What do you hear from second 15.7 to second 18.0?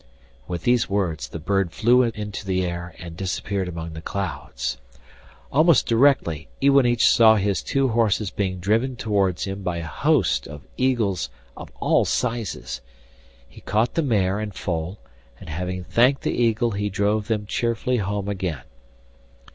thanked the eagle he drove them cheerfully